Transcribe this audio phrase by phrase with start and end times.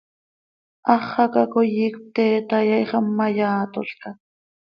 [0.89, 4.09] Háxaca coi iicp pte tayaaixam ma, yaatolca.